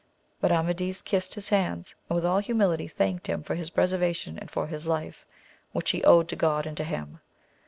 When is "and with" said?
2.09-2.25